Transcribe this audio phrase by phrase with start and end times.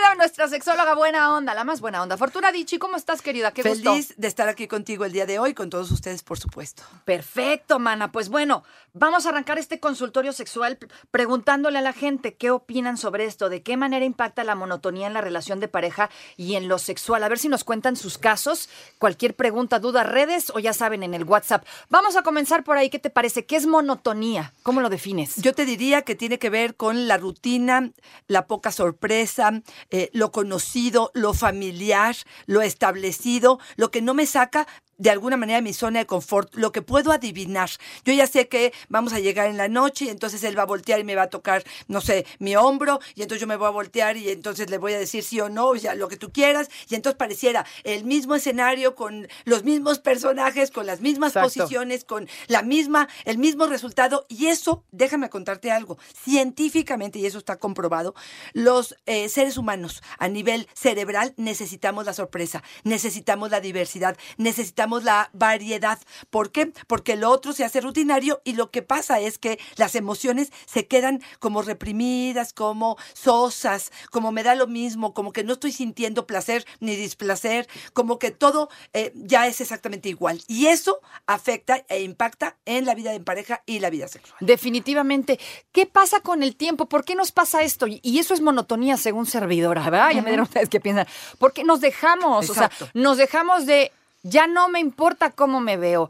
[0.21, 2.15] nuestra sexóloga buena onda, la más buena onda.
[2.15, 3.51] Fortuna Dichi, ¿cómo estás, querida?
[3.51, 3.91] Qué gusto.
[3.91, 6.83] Feliz de estar aquí contigo el día de hoy, con todos ustedes, por supuesto.
[7.05, 8.11] Perfecto, mana.
[8.11, 10.77] Pues bueno, vamos a arrancar este consultorio sexual
[11.09, 15.15] preguntándole a la gente qué opinan sobre esto, de qué manera impacta la monotonía en
[15.15, 17.23] la relación de pareja y en lo sexual.
[17.23, 18.69] A ver si nos cuentan sus casos.
[18.99, 21.65] Cualquier pregunta, duda, redes o ya saben, en el WhatsApp.
[21.89, 22.91] Vamos a comenzar por ahí.
[22.91, 23.47] ¿Qué te parece?
[23.47, 24.53] ¿Qué es monotonía?
[24.61, 25.37] ¿Cómo lo defines?
[25.37, 27.89] Yo te diría que tiene que ver con la rutina,
[28.27, 34.67] la poca sorpresa, eh, lo conocido, lo familiar, lo establecido, lo que no me saca
[35.01, 37.71] de alguna manera mi zona de confort, lo que puedo adivinar.
[38.05, 40.67] Yo ya sé que vamos a llegar en la noche y entonces él va a
[40.67, 43.67] voltear y me va a tocar, no sé, mi hombro y entonces yo me voy
[43.67, 46.31] a voltear y entonces le voy a decir sí o no, ya lo que tú
[46.31, 51.49] quieras y entonces pareciera el mismo escenario con los mismos personajes, con las mismas Exacto.
[51.49, 57.39] posiciones, con la misma, el mismo resultado y eso, déjame contarte algo, científicamente y eso
[57.39, 58.13] está comprobado,
[58.53, 65.29] los eh, seres humanos a nivel cerebral necesitamos la sorpresa, necesitamos la diversidad, necesitamos la
[65.33, 65.99] variedad.
[66.29, 66.73] ¿Por qué?
[66.87, 70.87] Porque lo otro se hace rutinario y lo que pasa es que las emociones se
[70.87, 76.27] quedan como reprimidas, como sosas, como me da lo mismo, como que no estoy sintiendo
[76.27, 80.41] placer ni displacer, como que todo eh, ya es exactamente igual.
[80.47, 84.37] Y eso afecta e impacta en la vida en pareja y la vida sexual.
[84.41, 85.39] Definitivamente.
[85.71, 86.87] ¿Qué pasa con el tiempo?
[86.87, 87.87] ¿Por qué nos pasa esto?
[87.87, 90.11] Y- eso es monotonía según servidora, ¿verdad?
[90.11, 91.07] Ya me dieron ustedes qué piensan.
[91.39, 92.85] Porque nos dejamos, Exacto.
[92.85, 93.91] o sea, nos dejamos de,
[94.23, 96.09] ya no me importa cómo me veo.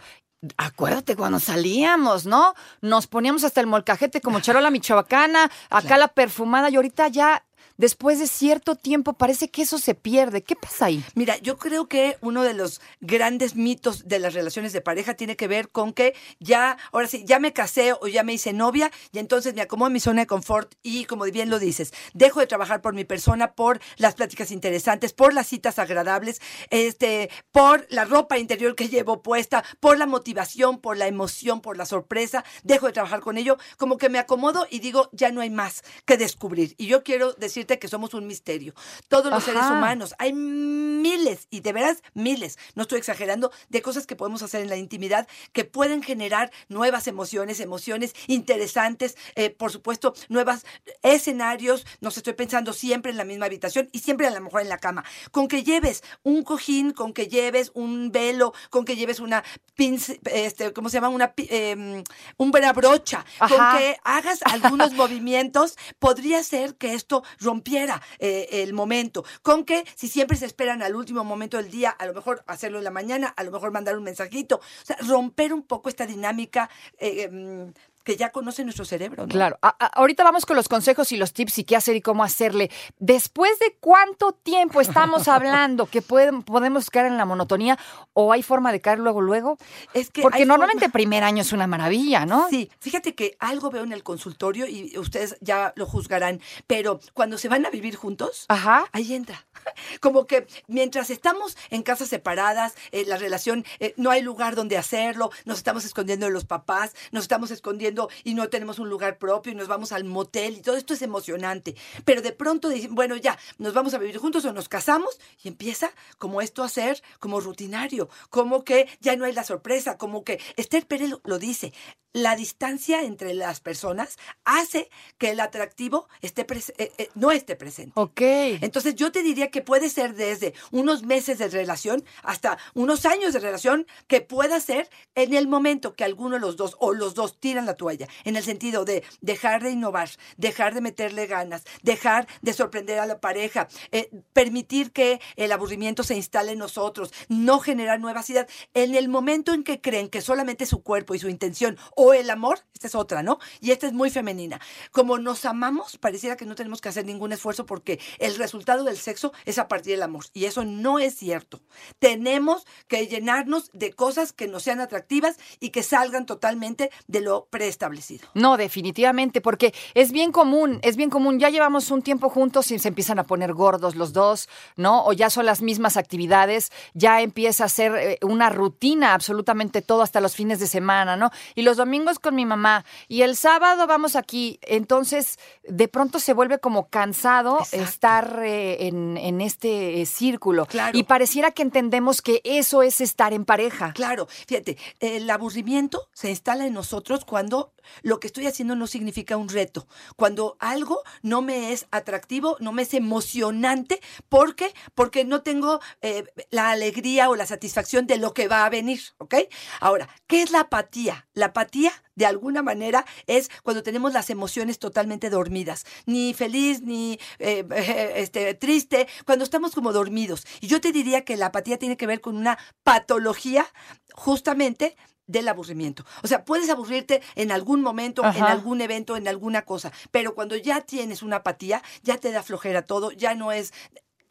[0.58, 2.56] Acuérdate cuando salíamos, ¿no?
[2.82, 7.46] Nos poníamos hasta el molcajete como charola michoacana, acá la perfumada y ahorita ya,
[7.82, 10.44] después de cierto tiempo, parece que eso se pierde.
[10.44, 11.04] ¿Qué pasa ahí?
[11.16, 15.36] Mira, yo creo que uno de los grandes mitos de las relaciones de pareja tiene
[15.36, 18.92] que ver con que ya, ahora sí, ya me casé o ya me hice novia
[19.12, 22.40] y entonces me acomodo en mi zona de confort y como bien lo dices, dejo
[22.40, 26.40] de trabajar por mi persona, por las pláticas interesantes, por las citas agradables,
[26.70, 31.78] este, por la ropa interior que llevo puesta, por la motivación, por la emoción, por
[31.78, 35.42] la sorpresa, dejo de trabajar con ello, como que me acomodo y digo, ya no
[35.42, 36.76] hay más que descubrir.
[36.78, 38.74] Y yo quiero decirte que somos un misterio.
[39.08, 44.06] Todos los seres humanos, hay miles, y de veras miles, no estoy exagerando, de cosas
[44.06, 49.72] que podemos hacer en la intimidad que pueden generar nuevas emociones, emociones interesantes, eh, por
[49.72, 50.66] supuesto, nuevos
[51.04, 51.86] escenarios.
[52.00, 54.78] Nos estoy pensando siempre en la misma habitación y siempre a lo mejor en la
[54.78, 55.04] cama.
[55.32, 59.44] Con que lleves un cojín, con que lleves un velo, con que lleves una
[59.76, 61.10] pinza, este, ¿cómo se llama?
[61.10, 62.04] Una, em,
[62.38, 63.56] una brocha, Ajá.
[63.56, 69.26] con que hagas algunos movimientos, podría ser que esto rompiera eh, el momento.
[69.42, 72.78] Con que si siempre se esperan al último momento del día, a lo mejor hacerlo
[72.78, 74.56] en la mañana, a lo mejor mandar un mensajito.
[74.58, 77.74] O sea, romper un poco esta dinámica eh, em,
[78.04, 79.24] que ya conoce nuestro cerebro.
[79.28, 79.30] ¿no?
[79.32, 79.58] Claro.
[79.62, 82.72] A- ahorita vamos con los consejos y los tips y qué hacer y cómo hacerle.
[83.00, 87.78] Después de cuánto tiempo estamos hablando que pueden- podemos caer en la monotonía
[88.14, 89.58] o hay forma de caer luego, luego?
[89.94, 92.48] Es que Porque normalmente forma- primer año es una maravilla, ¿no?
[92.50, 97.38] Sí, fíjate que algo veo en el consultorio y ustedes ya lo juzgarán, pero cuando
[97.38, 98.86] se van a vivir juntos, Ajá.
[98.92, 99.46] ahí entra.
[100.02, 104.78] Como que mientras estamos en casas separadas, eh, la relación, eh, no hay lugar donde
[104.78, 107.91] hacerlo, nos estamos escondiendo de los papás, nos estamos escondiendo
[108.24, 111.02] y no tenemos un lugar propio y nos vamos al motel y todo esto es
[111.02, 111.76] emocionante.
[112.06, 115.48] Pero de pronto dicen, bueno, ya, nos vamos a vivir juntos o nos casamos y
[115.48, 120.24] empieza como esto a ser como rutinario, como que ya no hay la sorpresa, como
[120.24, 121.74] que Esther Pérez lo, dice,
[122.14, 126.46] la distancia entre las personas hace que el atractivo esté
[126.78, 127.94] eh, eh, no esté presente.
[127.96, 128.22] Ok.
[128.22, 133.34] Entonces yo te diría que puede ser desde unos meses de relación hasta unos años
[133.34, 137.14] de relación que pueda ser en el momento que alguno de los dos o los
[137.14, 141.64] dos tiran la toalla, en el sentido de dejar de innovar, dejar de meterle ganas,
[141.82, 147.14] dejar de sorprender a la pareja, eh, permitir que el aburrimiento se instale en nosotros,
[147.30, 148.48] no generar nuevas ideas.
[148.74, 152.32] En el momento en que creen que solamente su cuerpo y su intención O el
[152.32, 153.38] amor, esta es otra, ¿no?
[153.60, 154.60] Y esta es muy femenina.
[154.92, 158.98] Como nos amamos, pareciera que no tenemos que hacer ningún esfuerzo porque el resultado del
[158.98, 160.26] sexo es a partir del amor.
[160.34, 161.62] Y eso no es cierto.
[162.00, 167.46] Tenemos que llenarnos de cosas que nos sean atractivas y que salgan totalmente de lo
[167.52, 168.28] preestablecido.
[168.34, 171.38] No, definitivamente, porque es bien común, es bien común.
[171.38, 175.06] Ya llevamos un tiempo juntos y se empiezan a poner gordos los dos, ¿no?
[175.06, 180.02] O ya son las mismas actividades, ya empieza a ser eh, una rutina absolutamente todo
[180.02, 181.30] hasta los fines de semana, ¿no?
[181.54, 181.91] Y los domingos
[182.22, 184.60] con mi mamá y el sábado vamos aquí.
[184.62, 187.86] Entonces, de pronto se vuelve como cansado Exacto.
[187.86, 190.66] estar eh, en, en este eh, círculo.
[190.66, 190.98] Claro.
[190.98, 193.94] Y pareciera que entendemos que eso es estar en pareja.
[193.94, 199.38] Claro, fíjate, el aburrimiento se instala en nosotros cuando lo que estoy haciendo no significa
[199.38, 204.74] un reto, cuando algo no me es atractivo, no me es emocionante, ¿por qué?
[204.96, 209.02] Porque no tengo eh, la alegría o la satisfacción de lo que va a venir,
[209.18, 209.36] ¿ok?
[209.80, 211.28] Ahora, ¿qué es la apatía?
[211.34, 217.20] La apatía, de alguna manera, es cuando tenemos las emociones totalmente dormidas, ni feliz, ni
[217.40, 217.66] eh,
[218.16, 220.46] este, triste, cuando estamos como dormidos.
[220.60, 223.66] Y yo te diría que la apatía tiene que ver con una patología
[224.14, 224.96] justamente
[225.32, 226.06] del aburrimiento.
[226.24, 230.56] O sea, puedes aburrirte en algún momento, en algún evento, en alguna cosa, pero cuando
[230.56, 233.74] ya tienes una apatía, ya te da flojera todo, ya no es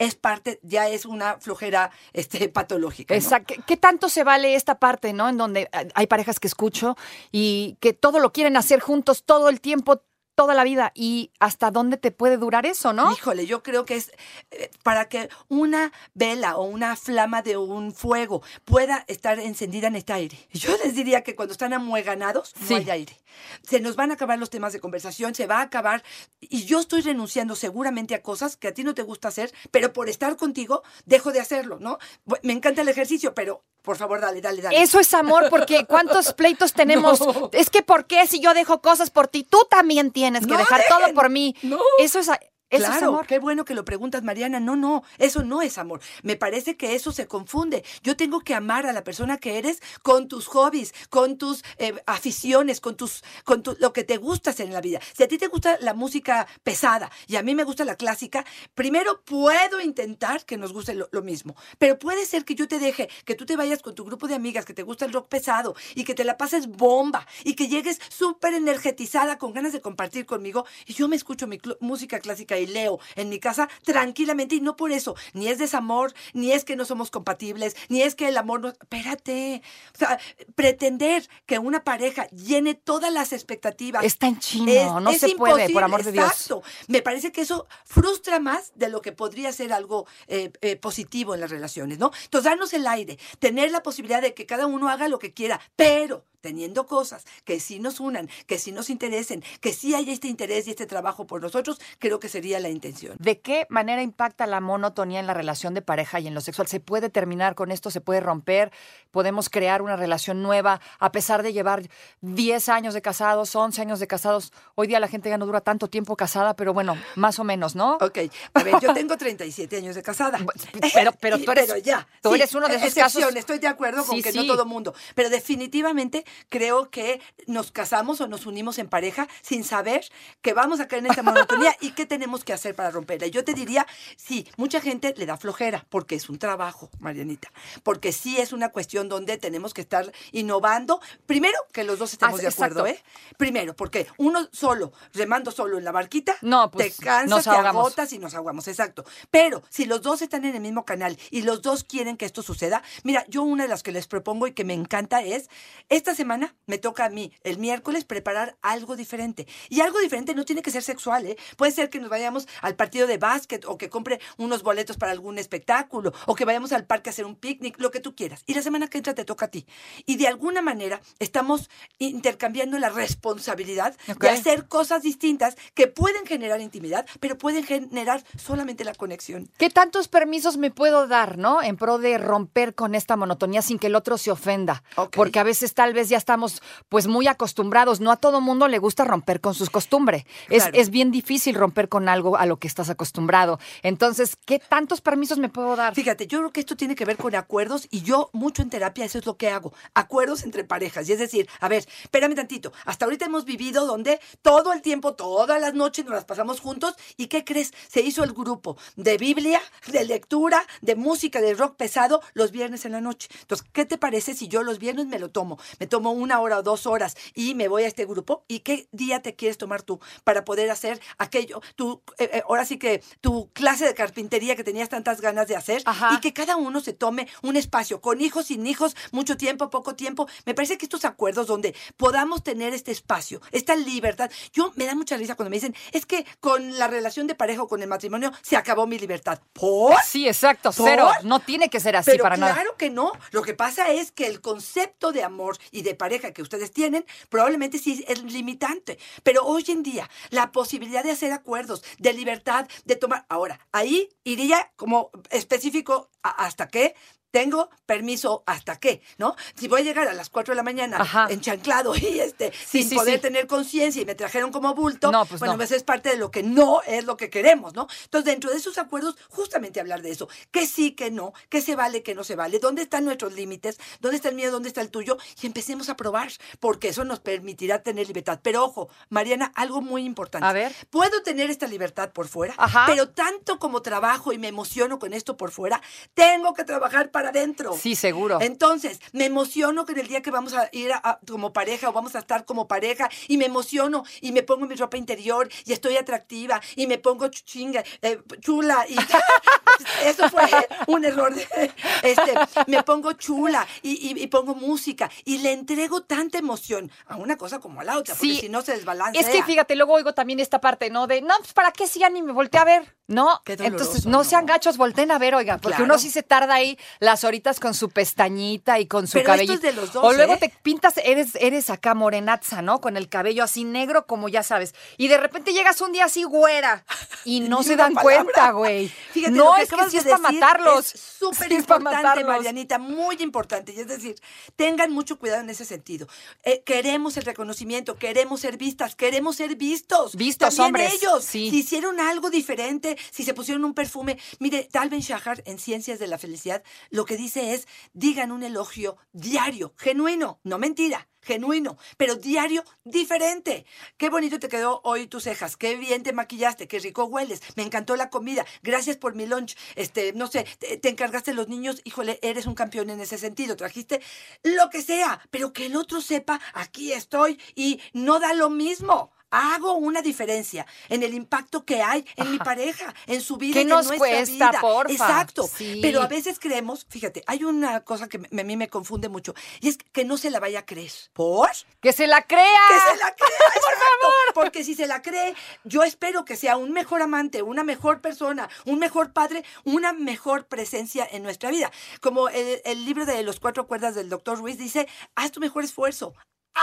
[0.00, 3.14] es parte, ya es una flojera este, patológica.
[3.14, 3.20] ¿no?
[3.20, 3.54] Exacto.
[3.54, 5.28] ¿Qué, qué tanto se vale esta parte, no?
[5.28, 6.96] En donde eh, hay parejas que escucho
[7.30, 10.02] y que todo lo quieren hacer juntos todo el tiempo,
[10.34, 10.92] toda la vida.
[10.94, 13.12] ¿Y hasta dónde te puede durar eso, no?
[13.12, 14.12] Híjole, yo creo que es
[14.50, 19.96] eh, para que una vela o una flama de un fuego pueda estar encendida en
[19.96, 20.38] este aire.
[20.52, 22.74] Yo les diría que cuando están amueganados, Sí.
[22.74, 23.16] no hay aire.
[23.62, 26.02] Se nos van a acabar los temas de conversación, se va a acabar.
[26.40, 29.92] Y yo estoy renunciando seguramente a cosas que a ti no te gusta hacer, pero
[29.92, 31.98] por estar contigo, dejo de hacerlo, ¿no?
[32.42, 34.82] Me encanta el ejercicio, pero por favor, dale, dale, dale.
[34.82, 37.20] Eso es amor, porque ¿cuántos pleitos tenemos?
[37.20, 37.50] No.
[37.52, 40.58] Es que ¿por qué si yo dejo cosas por ti, tú también tienes que No
[40.58, 40.96] dejar dejen.
[41.04, 41.54] todo por mí?
[41.62, 41.78] No.
[41.98, 42.30] Eso es,
[42.70, 43.26] eso es claro, amor.
[43.26, 44.60] qué bueno que lo preguntas, Mariana.
[44.60, 46.00] No, no, eso no es amor.
[46.22, 47.84] Me parece que eso se confunde.
[48.02, 51.94] Yo tengo que amar a la persona que eres con tus hobbies, con tus eh,
[52.06, 55.00] aficiones, con tus, con tu- lo que te gusta hacer en la vida.
[55.16, 58.44] Si a ti te gusta la música pesada y a mí me gusta la clásica,
[58.74, 61.56] primero puedo intentar que nos guste lo, lo mismo.
[61.78, 64.34] Pero puede ser que yo te deje, que tú te vayas con tu grupo de
[64.34, 67.68] amigas que te gusta el rock pesado y que te la pases bomba y que
[67.68, 72.59] llegues súper energetizada con ganas de compartir conmigo y yo me escucho mi música clásica
[72.60, 76.64] y leo en mi casa tranquilamente y no por eso, ni es desamor, ni es
[76.64, 78.68] que no somos compatibles, ni es que el amor no...
[78.68, 79.62] Espérate,
[79.94, 80.18] o sea,
[80.54, 83.70] pretender que una pareja llene todas las expectativas
[84.02, 86.26] Está en chino, no se puede, por amor de Dios.
[86.26, 86.62] Exacto.
[86.88, 91.34] Me parece que eso frustra más de lo que podría ser algo eh, eh, positivo
[91.34, 92.10] en las relaciones, ¿no?
[92.24, 95.60] Entonces, darnos el aire, tener la posibilidad de que cada uno haga lo que quiera,
[95.76, 100.28] pero teniendo cosas que sí nos unan, que sí nos interesen, que sí haya este
[100.28, 103.14] interés y este trabajo por nosotros, creo que sería la intención.
[103.18, 106.66] ¿De qué manera impacta la monotonía en la relación de pareja y en lo sexual?
[106.66, 107.90] ¿Se puede terminar con esto?
[107.90, 108.72] ¿Se puede romper?
[109.10, 111.82] ¿Podemos crear una relación nueva a pesar de llevar
[112.22, 114.52] 10 años de casados, 11 años de casados?
[114.74, 117.76] Hoy día la gente ya no dura tanto tiempo casada, pero bueno, más o menos,
[117.76, 117.94] ¿no?
[118.00, 118.18] Ok,
[118.54, 120.38] a ver, yo tengo 37 años de casada.
[120.94, 123.36] Pero, pero tú eres, pero ya, tú sí, eres uno de esos excepción, casos.
[123.36, 128.20] Estoy de acuerdo con Sí, que no todo mundo, pero definitivamente creo que nos casamos
[128.20, 130.04] o nos unimos en pareja sin saber
[130.42, 133.26] que vamos a caer en esta monotonía y qué tenemos que hacer para romperla.
[133.26, 137.52] Yo te diría, sí, mucha gente le da flojera porque es un trabajo, Marianita,
[137.82, 141.00] porque sí es una cuestión donde tenemos que estar innovando.
[141.26, 143.02] Primero, que los dos estemos Ah, de acuerdo, exacto.
[143.02, 143.34] ¿eh?
[143.36, 148.12] Primero, porque uno solo, remando solo en la barquita, No, pues, te cansas, te agotas
[148.12, 149.04] y nos ahogamos, exacto.
[149.30, 152.42] Pero si los dos están en el mismo canal y los dos quieren que esto
[152.42, 155.48] suceda, mira, yo una de las que les propongo y que me encanta es,
[155.88, 159.46] esta semana me toca a mí, el miércoles, preparar algo diferente.
[159.68, 161.36] Y algo diferente no tiene que ser sexual, ¿eh?
[161.56, 162.29] Puede ser que nos vayamos
[162.62, 166.72] al partido de básquet o que compre unos boletos para algún espectáculo o que vayamos
[166.72, 168.42] al parque a hacer un picnic, lo que tú quieras.
[168.46, 169.66] Y la semana que entra te toca a ti.
[170.06, 171.68] Y de alguna manera estamos
[171.98, 174.20] intercambiando la responsabilidad Ok.
[174.22, 179.48] de hacer cosas distintas que pueden generar intimidad, pero pueden generar solamente la conexión.
[179.58, 181.62] ¿Qué tantos permisos me puedo dar, no?
[181.62, 184.82] En pro de romper con esta monotonía sin que el otro se ofenda.
[184.96, 185.16] Ok.
[185.16, 188.00] Porque a veces tal vez ya estamos pues muy acostumbrados.
[188.00, 190.24] No a todo mundo le gusta romper con sus costumbres.
[190.48, 190.78] Es, Claro.
[190.78, 193.58] es bien difícil romper con algo a lo que estás acostumbrado.
[193.82, 195.94] Entonces, ¿qué tantos permisos me puedo dar?
[195.94, 199.04] Fíjate, yo creo que esto tiene que ver con acuerdos y yo mucho en terapia
[199.04, 201.08] eso es lo que hago, acuerdos entre parejas.
[201.08, 205.14] Y es decir, a ver, espérame tantito, hasta ahorita hemos vivido donde todo el tiempo,
[205.14, 207.72] todas las noches nos las pasamos juntos y ¿qué crees?
[207.88, 212.84] Se hizo el grupo de Biblia, de lectura, de música, de rock pesado los viernes
[212.84, 213.28] en la noche.
[213.40, 215.58] Entonces, ¿qué te parece si yo los viernes me lo tomo?
[215.78, 218.44] Me tomo tomo una hora o dos horas y me voy a este grupo.
[218.48, 221.60] ¿Y qué día te quieres tomar tú para poder hacer aquello?
[221.76, 225.56] Tu, eh, eh, ahora sí que tu clase de carpintería que tenías tantas ganas de
[225.56, 226.10] hacer Ajá.
[226.14, 229.94] y que cada uno se tome un espacio, con hijos, sin hijos, mucho tiempo, poco
[229.94, 230.28] tiempo.
[230.44, 234.30] Me parece que estos acuerdos donde podamos tener este espacio, esta libertad.
[234.52, 237.62] Yo me da mucha risa cuando me dicen, es que con la relación de pareja
[237.62, 239.40] o con el matrimonio se acabó mi libertad.
[239.52, 239.96] ¿Por?
[240.04, 240.88] Sí, exacto, ¿Por?
[240.88, 241.10] cero.
[241.22, 242.76] No tiene que ser así Pero para claro nada.
[242.76, 243.12] que no.
[243.30, 247.04] Lo que pasa es que el concepto de amor y de pareja que ustedes tienen
[247.28, 248.98] probablemente sí es limitante.
[249.22, 253.26] Pero hoy en día, la posibilidad de hacer acuerdos, de libertad, de tomar.
[253.28, 256.94] Ahora, ahí iría como específico hasta qué.
[257.30, 259.36] Tengo permiso hasta qué, ¿no?
[259.54, 261.26] Si voy a llegar a las 4 de la mañana Ajá.
[261.30, 263.20] enchanclado y este Sí, sin sí, poder sí.
[263.22, 265.58] tener conciencia y me trajeron como bulto, No, pues bueno, no.
[265.58, 267.86] pues es parte de lo que no es lo que queremos, ¿no?
[268.04, 270.28] Entonces, dentro de esos acuerdos, justamente hablar de eso.
[270.50, 273.78] Que sí, que no, que se vale, que no se vale, dónde están nuestros límites,
[274.00, 277.20] dónde está el mío, dónde está el tuyo, y empecemos a probar, porque eso nos
[277.20, 278.40] permitirá tener libertad.
[278.42, 280.46] Pero ojo, Mariana, algo muy importante.
[280.46, 280.74] A ver.
[280.90, 282.84] Puedo tener esta libertad por fuera, Ajá.
[282.86, 285.80] pero tanto como trabajo y me emociono con esto por fuera,
[286.14, 287.76] tengo que trabajar para adentro.
[287.80, 288.38] Sí, seguro.
[288.40, 291.92] Entonces, me emociono con el día que vamos a ir a- a- como pareja o
[291.92, 295.72] vamos a estar como pareja y me emociono y me pongo mi ropa interior y
[295.72, 298.96] estoy atractiva y me pongo ch- chinga, eh, chula y
[300.04, 300.42] eso fue
[300.86, 301.34] un error.
[301.34, 301.72] de-
[302.02, 302.34] este,
[302.66, 307.36] me pongo chula y, y- y pongo música y le entrego tanta emoción a una
[307.36, 308.40] cosa como a la otra, porque Sí.
[308.40, 309.20] si no se desbalancea.
[309.20, 311.06] Es que fíjate, luego oigo también esta parte, ¿no?
[311.06, 312.96] De, no, pues para qué si ya ni me volteé a ver.
[313.06, 314.24] No, doloroso, entonces no, ¿no?
[314.24, 315.84] sean gachos, volteen a ver, oiga, porque Claro.
[315.84, 316.78] uno sí se tarda ahí
[317.10, 319.54] las horitas con su pestañita y con su Pero cabello.
[319.54, 320.38] esto es de los dos, o luego ¿eh?
[320.38, 322.80] te pintas, eres, eres acá morenaza, ¿no?
[322.80, 324.74] Con el cabello así negro, como ya sabes.
[324.96, 326.84] Y de repente llegas un día así güera
[327.24, 328.22] y no se dan palabra.
[328.22, 328.88] cuenta, güey.
[329.12, 330.86] Fíjate, no, lo que es que sí es para matarlos.
[330.86, 332.26] Súper Sí importante, matarlos.
[332.28, 333.72] Marianita, muy importante.
[333.72, 334.14] Y es decir,
[334.54, 336.06] tengan mucho cuidado en ese sentido.
[336.44, 340.14] Eh, queremos el reconocimiento, queremos ser vistas, queremos ser vistos.
[340.14, 341.50] Vistos, También hombres, ellos, sí.
[341.50, 344.16] si hicieron algo diferente, si se pusieron un perfume.
[344.38, 348.42] Mire, Tal Ben Shahar, en Ciencias de la Felicidad, lo que dice es, digan un
[348.42, 351.08] elogio diario, genuino, no mentira.
[351.22, 353.66] Genuino, pero diario diferente.
[353.98, 357.62] Qué bonito te quedó hoy tus cejas, qué bien te maquillaste, qué rico hueles, me
[357.62, 361.82] encantó la comida, gracias por mi lunch, este, no sé, te, te encargaste los niños,
[361.84, 364.00] híjole, eres un campeón en ese sentido, trajiste
[364.42, 369.12] lo que sea, pero que el otro sepa, aquí estoy y no da lo mismo.
[369.30, 373.60] Hago una diferencia en el impacto que hay en mi pareja, en su vida ¿Qué
[373.62, 374.60] en nos nuestra cuesta, vida.
[374.60, 374.92] porfa?
[374.92, 375.48] Exacto.
[375.56, 375.78] Sí.
[375.82, 379.34] Pero a veces creemos, fíjate, hay una cosa que me- a mí me confunde mucho
[379.60, 380.90] y es que no se la vaya a creer.
[381.12, 381.48] ¿Por?
[381.80, 382.40] Que se la crea.
[382.68, 384.34] Que se la crea, por favor.
[384.34, 385.34] Porque si se la cree,
[385.64, 390.46] yo espero que sea un mejor amante, una mejor persona, un mejor padre, una mejor
[390.46, 391.70] presencia en nuestra vida.
[392.00, 395.64] Como el, el libro de los cuatro cuerdas del doctor Ruiz dice, haz tu mejor
[395.64, 396.14] esfuerzo.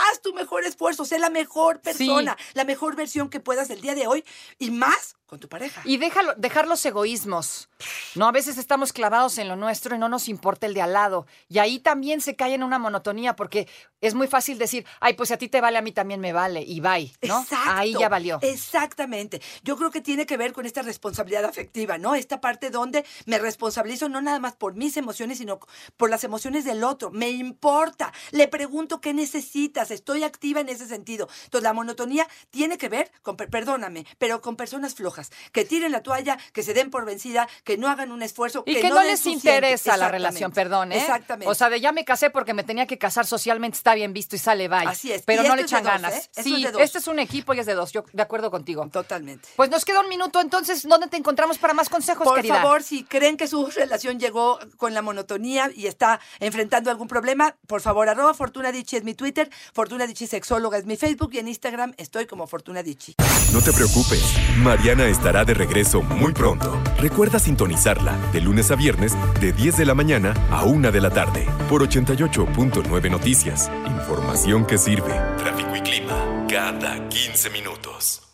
[0.09, 3.95] Haz tu mejor esfuerzo, sé la mejor persona, la mejor versión que puedas el día
[3.95, 4.23] de hoy
[4.59, 5.81] y más con tu pareja.
[5.83, 7.69] Y déjalo, dejar los egoísmos.
[8.15, 10.93] No, a veces estamos clavados en lo nuestro y no nos importa el de al
[10.93, 11.27] lado.
[11.49, 13.67] Y ahí también se cae en una monotonía porque
[13.99, 16.31] es muy fácil decir, ay, pues si a ti te vale, a mí también me
[16.31, 16.61] vale.
[16.61, 17.41] Y bye, ¿no?
[17.41, 17.71] Exacto.
[17.71, 18.39] Ahí ya valió.
[18.41, 19.41] Exactamente.
[19.63, 22.15] Yo creo que tiene que ver con esta responsabilidad afectiva, ¿no?
[22.15, 25.59] Esta parte donde me responsabilizo no nada más por mis emociones, sino
[25.97, 27.11] por las emociones del otro.
[27.11, 28.13] Me importa.
[28.31, 29.86] Le pregunto qué necesitas.
[29.91, 31.27] Estoy activa en ese sentido.
[31.45, 36.03] Entonces, la monotonía tiene que ver con, perdóname, pero con personas flojas, que tiren la
[36.03, 39.25] toalla, que se den por vencida, que no hagan un esfuerzo, Y que, no, les
[39.25, 40.99] interesa la relación, perdón, ¿eh?
[40.99, 41.49] Exactamente.
[41.49, 44.35] O sea, de ya me casé porque me tenía que casar socialmente, está bien visto
[44.35, 44.87] y sale bye.
[44.87, 45.23] Así es.
[45.23, 46.13] Pero Y no le echan ganas.
[46.15, 46.29] ¿eh?
[46.43, 47.91] Sí, es este es un equipo y es de dos.
[47.91, 48.87] Yo de acuerdo contigo.
[48.91, 49.47] Totalmente.
[49.55, 52.61] Pues nos queda un minuto, entonces, ¿dónde te encontramos para más consejos, Por querida?
[52.61, 57.55] favor, si creen que su relación llegó con la monotonía y está enfrentando algún problema,
[57.67, 61.39] por favor, arroba Fortuna Dichi es mi Twitter, Fortuna Dichi Sexóloga es mi Facebook y
[61.39, 63.15] en Instagram estoy como Fortuna Dichi.
[63.53, 64.23] No te preocupes,
[64.57, 66.81] Mariana estará de regreso muy pronto.
[66.99, 71.09] Recuerda sintonizarla de lunes a viernes de 10 de la mañana a 1 de la
[71.09, 73.71] tarde por 88.9 Noticias.
[73.85, 75.13] Información que sirve.
[75.37, 78.26] Tráfico y clima cada 15 minutos.